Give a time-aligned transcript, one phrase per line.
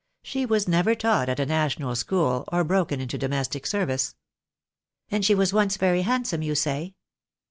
[0.23, 4.15] She was never taught at a National School, or broken into domestic service."
[5.11, 6.95] "And she was once very handsome, you say?"